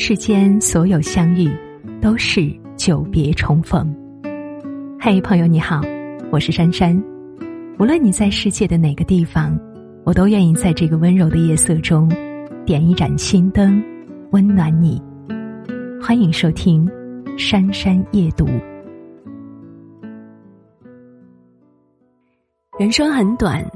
[0.00, 1.50] 世间所有相遇，
[2.00, 3.92] 都是久别重逢。
[5.00, 5.80] 嘿，朋友你好，
[6.30, 6.96] 我是珊珊。
[7.80, 9.58] 无论你在世界的哪个地方，
[10.04, 12.08] 我都愿意在这个温柔的夜色中，
[12.64, 13.82] 点一盏心灯，
[14.30, 15.02] 温暖你。
[16.00, 16.86] 欢迎收听
[17.36, 18.46] 《珊珊夜读》。
[22.78, 23.68] 人生很短，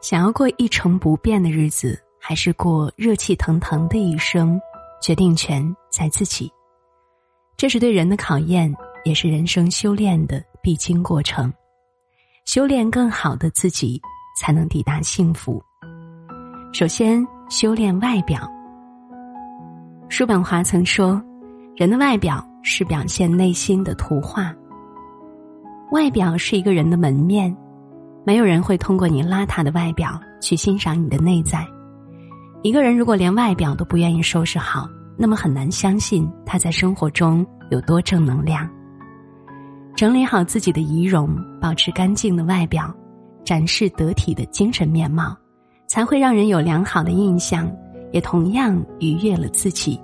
[0.00, 4.58] 想要过一成不变的日子，还是过热气腾腾的一生？
[5.00, 6.50] 决定权在自己，
[7.56, 11.52] 这是对人的考验，也是人生修炼的必经过程。
[12.44, 14.00] 修炼更好的自己，
[14.40, 15.62] 才能抵达幸福。
[16.72, 18.46] 首先，修炼外表。
[20.08, 21.22] 叔本华曾说
[21.76, 24.54] ：“人的外表是表现内心的图画。
[25.92, 27.54] 外表是一个人的门面，
[28.24, 31.66] 没有人会通过你邋遢的外表去欣赏你的内在。”
[32.62, 38.68] 一个人如果连外表都不愿意收拾好，那么很难相信他在生活中有多正能量。
[39.94, 42.92] 整理好自己的仪容，保持干净的外表，
[43.44, 45.36] 展示得体的精神面貌，
[45.86, 47.70] 才会让人有良好的印象，
[48.10, 50.00] 也同样愉悦了自己。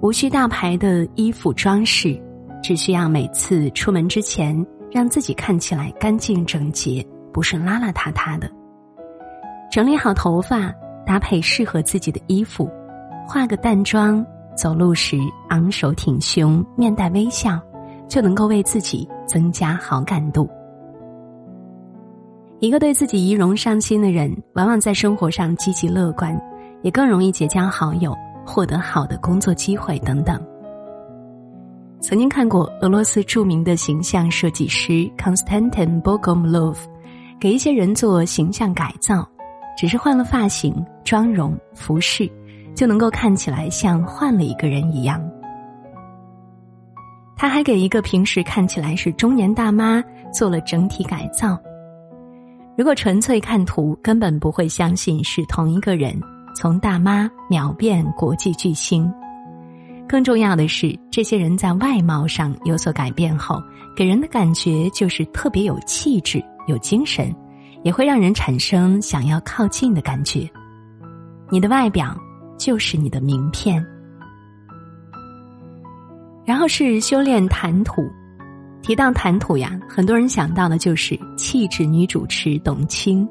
[0.00, 2.20] 无需大牌的衣服装饰，
[2.62, 8.48] 只需要每次出门之前让自己看起来干净整洁，不是邋邋遢遢的。
[9.72, 10.72] 整理好头发。
[11.10, 12.70] 搭配适合自己的衣服，
[13.26, 14.24] 化个淡妆，
[14.56, 17.60] 走路时昂首挺胸，面带微笑，
[18.06, 20.48] 就能够为自己增加好感度。
[22.60, 26.40] 一个对自己仪容上心的人，往往在生活上积极乐观，
[26.82, 28.16] 也更容易结交好友，
[28.46, 30.40] 获得好的工作机会等等。
[32.00, 36.76] 曾经看过俄罗斯著名的形象设计师 Konstantin Bogomlov
[37.40, 39.28] 给一些人做形象改造。
[39.80, 42.30] 只是换了发型、妆容、服饰，
[42.74, 45.18] 就能够看起来像换了一个人一样。
[47.34, 51.58] 他还给一个平时看起来是中年大妈做了整体改造。
[52.76, 56.14] 如果纯粹看图，根本不会相信是同一个人，
[56.54, 59.10] 从大妈秒变国际巨星。
[60.06, 63.58] 更重要的是，这些人在外貌上有所改变后，
[63.96, 67.34] 给人的感觉就是特别有气质、有精神。
[67.82, 70.48] 也会让人产生想要靠近的感觉。
[71.50, 72.16] 你的外表
[72.58, 73.84] 就是你的名片。
[76.44, 78.02] 然后是修炼谈吐。
[78.82, 83.28] 提到谈吐呀，很多人想到的就是气质女主持董卿。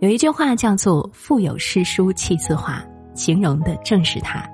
[0.00, 2.84] 有一句话叫做“腹有诗书气自华”，
[3.14, 4.44] 形容的正是她。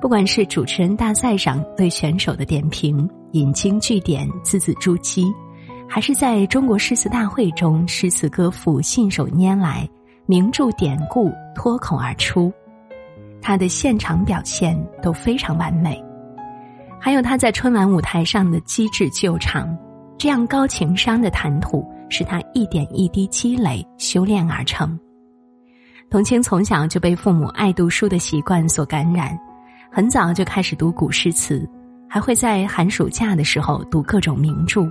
[0.00, 5.26] 不管是主持人大赛上对选手的点评，引经据典，字字珠玑。
[5.92, 9.88] 还是在中国诗词大会中，诗词歌赋信手拈来，
[10.24, 12.52] 名著典故脱口而出，
[13.42, 16.00] 他的现场表现都非常完美。
[17.00, 19.76] 还有他在春晚舞台上的机智救场，
[20.16, 24.96] 这样高情商的谈吐，是他一点一滴积累修炼而成。
[26.08, 29.36] 童卿从小就被父母爱读书的习惯所感染，
[29.90, 31.68] 很早就开始读古诗词，
[32.08, 34.88] 还会在寒暑假的时候读各种名著。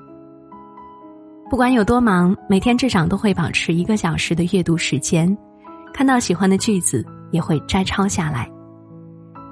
[1.50, 5.36] 不管有多忙，每天至少都会保持一个小时的阅读时间，
[5.92, 8.48] 看到喜欢的句子也会摘抄下来。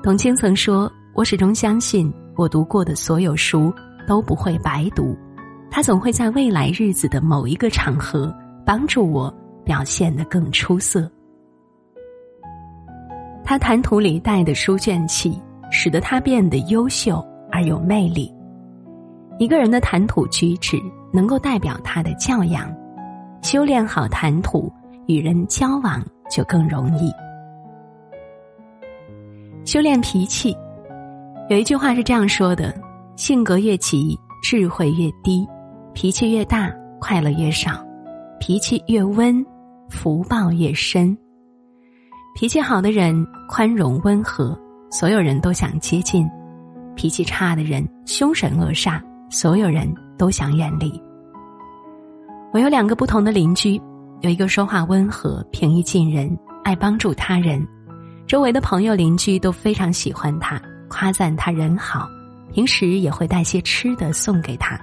[0.03, 3.73] 董卿曾说：“我始终相信，我读过的所有书
[4.07, 5.17] 都不会白读，
[5.71, 8.31] 它总会在未来日子的某一个场合
[8.63, 9.33] 帮助我
[9.65, 11.09] 表现得更出色。”
[13.43, 15.41] 他谈吐里带的书卷气，
[15.71, 18.31] 使得他变得优秀而有魅力。
[19.39, 20.79] 一个人的谈吐举止。
[21.17, 22.71] 能够代表他的教养，
[23.41, 24.71] 修炼好谈吐，
[25.07, 27.11] 与人交往就更容易。
[29.65, 30.55] 修炼脾气，
[31.49, 32.71] 有一句话是这样说的：
[33.15, 35.43] 性格越急，智慧越低；
[35.91, 37.83] 脾气越大，快乐越少；
[38.39, 39.43] 脾气越温，
[39.89, 41.17] 福报越深。
[42.35, 44.55] 脾气好的人宽容温和，
[44.91, 46.27] 所有人都想接近；
[46.95, 49.91] 脾气差的人凶神恶煞，所有人。
[50.19, 50.99] 都想远离。
[52.57, 53.79] 我有两个不同的邻居，
[54.21, 57.63] 有一个说话温和、平易近人、爱帮助他人，
[58.25, 60.59] 周围的朋友邻居都非常喜欢他，
[60.89, 62.09] 夸赞他人好，
[62.51, 64.75] 平时也会带些吃的送给他。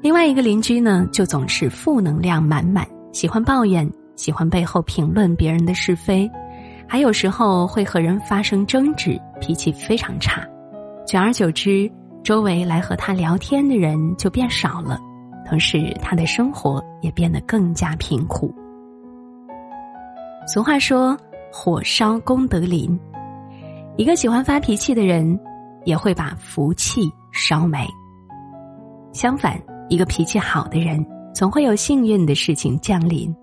[0.00, 6.28] 另外一个邻居呢，就总是负能量满满，喜欢抱怨，喜欢背后评论别人的是非，
[6.88, 10.44] 还有时候会和人发生争执，脾气非常差，
[11.06, 11.88] 久而久之。
[12.24, 14.98] 周围来和他聊天的人就变少了，
[15.48, 18.52] 同时他的生活也变得更加贫苦。
[20.46, 21.16] 俗话说
[21.52, 22.98] ：“火烧功德林，
[23.96, 25.38] 一个喜欢发脾气的人，
[25.84, 27.02] 也会把福气
[27.32, 27.86] 烧没。
[29.12, 31.04] 相反，一个脾气好的人，
[31.34, 33.34] 总会有幸运的事情降临。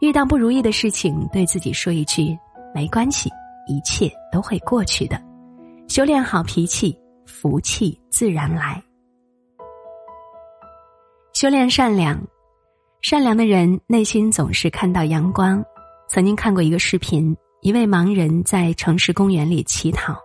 [0.00, 2.36] 遇到不如意的事情，对自己说一句
[2.74, 3.30] “没关系”，
[3.66, 5.18] 一切都会过去的。
[5.88, 8.82] 修炼好脾气，福气自然来。
[11.36, 12.18] 修炼善良，
[13.02, 15.62] 善良的人内心总是看到阳光。
[16.08, 20.18] 曾经看过一个视频，一位盲人在城市公园里乞讨，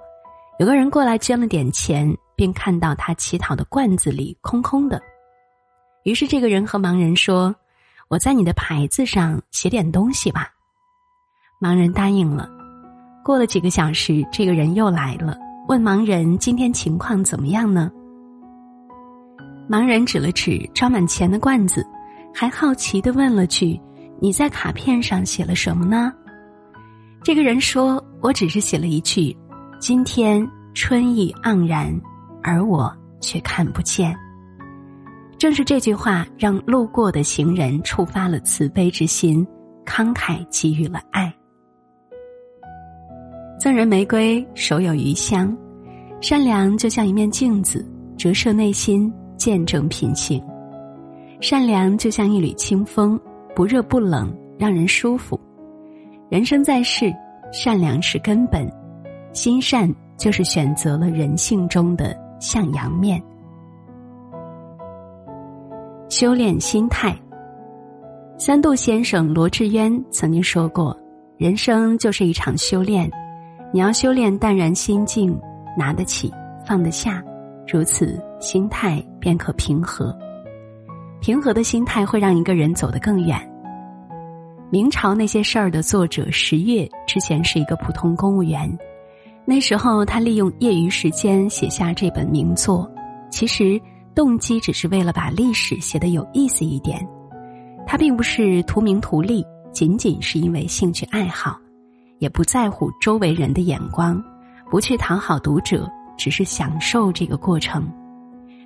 [0.58, 5.02] 有个人过来捐了点钱，并看到他乞讨的罐子里空空的，
[6.06, 7.54] 于是这个人和盲人说
[8.08, 10.48] ：“我在你的牌子上写点东西吧。”
[11.60, 12.50] 盲人答应了。
[13.22, 15.38] 过了几个小时，这个人又来了，
[15.68, 17.92] 问盲人：“今天情况怎么样呢？”
[19.72, 21.88] 盲人指了指装满钱的罐子，
[22.34, 23.80] 还好奇的问了句
[24.20, 26.12] ：“你在卡片上写了什么呢？”
[27.24, 29.34] 这个人说：“我只是写了一句，
[29.80, 31.98] 今天春意盎然，
[32.44, 34.14] 而我却看不见。”
[35.40, 39.48] 正是这句话，让路过的行人触发了慈悲之心，
[39.86, 41.34] 慷慨给予了爱。
[43.58, 45.58] 赠人玫瑰，手有余香。
[46.20, 49.10] 善良就像一面镜子，折射内心。
[49.42, 50.40] 见证品行，
[51.40, 53.20] 善良就像一缕清风，
[53.56, 55.40] 不热不冷，让人舒服。
[56.30, 57.12] 人生在世，
[57.52, 58.72] 善良是根本，
[59.34, 63.20] 心善就是选择了人性中的向阳面。
[66.08, 67.18] 修炼心态，
[68.38, 70.96] 三度先生罗志渊曾经说过
[71.40, 73.10] ：“人生就是一场修炼，
[73.74, 75.36] 你要修炼淡然心境，
[75.76, 76.32] 拿得起，
[76.64, 77.24] 放得下。”
[77.68, 80.18] 如此，心态便可平和。
[81.22, 83.40] 平和的心态会让一个人走得更远。
[84.70, 88.78] 明朝那些事儿的作者十月之前是一个普通公务员，
[89.46, 92.90] 那时候他利用业余时间写下这本名作，
[93.30, 93.80] 其实
[94.16, 97.06] 动机只是为了把历史写得有意思一点。
[97.86, 101.60] 他并不是图名图利，仅仅是因为兴趣爱好，
[102.20, 104.24] 也不在乎周围人的眼光，
[104.70, 105.88] 不去讨好读者。
[106.22, 107.92] 只是享受这个过程，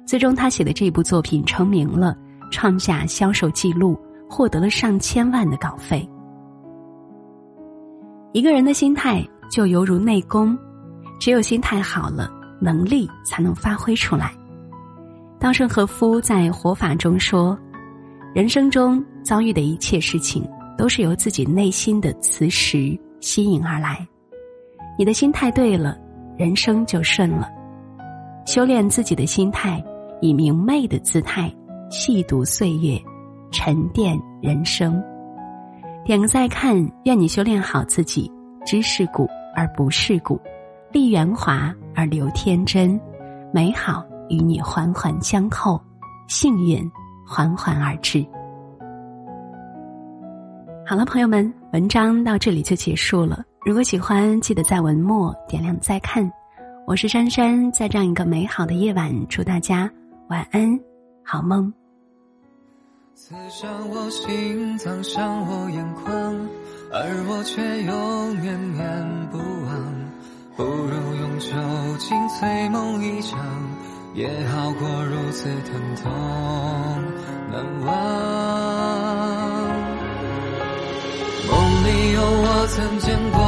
[0.06, 2.13] 最终他写的这部作品成名了，
[2.52, 3.98] 创下销售记录，
[4.30, 6.06] 获得了上千万的稿费。
[8.34, 10.57] 一个人的心态就犹如内功，
[11.18, 12.30] 只有心态好了，
[12.60, 14.34] 能力才能发挥出来。
[15.40, 17.58] 稻盛和夫在《活法》中说
[18.36, 20.46] ：“人生中遭遇的一切事情，
[20.78, 24.06] 都是由自己内心的磁石吸引而来。
[25.00, 25.98] 你的心态对了。”
[26.38, 27.50] 人生就顺了，
[28.46, 29.84] 修炼自己的心态，
[30.22, 31.54] 以明媚的姿态
[31.90, 33.02] 细读岁月，
[33.52, 35.02] 沉淀人生。
[36.04, 38.32] 点个再看，愿你修炼好自己，
[38.66, 40.40] 知世故而不世故，
[40.92, 43.00] 立圆滑而留天真，
[43.54, 45.80] 美好与你环环相扣，
[46.28, 46.80] 幸运
[47.26, 48.26] 缓缓而至。
[50.86, 53.44] 好了，朋友们，文章到这里就结束了。
[53.65, 56.31] 如果喜欢，记得在文末点亮再看。
[56.85, 59.89] 我是珊珊，在这样一个美好的夜晚，祝大家
[60.27, 60.79] 晚安，
[61.23, 61.73] 好梦。
[63.15, 66.13] 刺伤我心脏，伤我眼眶，
[66.94, 69.75] 而我却又念念不忘。
[70.55, 71.50] 不如用酒
[71.98, 73.39] 精催梦一场，
[74.13, 76.12] 也好过如此疼痛
[77.51, 77.95] 难忘。
[81.48, 81.53] 梦
[81.84, 83.39] 里有我曾见过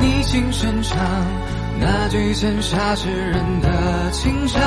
[0.00, 0.98] 你轻声唱，
[1.80, 4.60] 那句羡煞世人的情长。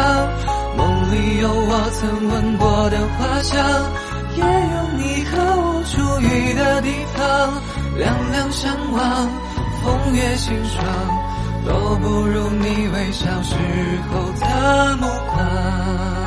[0.78, 3.58] 梦里有我曾闻过的花香，
[4.36, 4.48] 也有
[4.98, 7.18] 你和我初遇的地方。
[7.98, 9.30] 两两相望，
[9.84, 10.86] 风月心霜，
[11.66, 13.56] 都不如你微笑时
[14.12, 16.27] 候的目光。